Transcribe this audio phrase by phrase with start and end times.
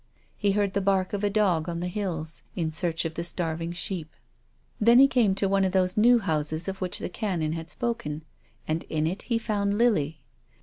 [0.35, 3.71] He heard the bark of a dog on the hills, in search of the starving
[3.71, 4.09] sheep.
[4.79, 8.23] Then he came to one of those new houses of which the Canon had spoken,
[8.67, 10.23] and in it he found Lily.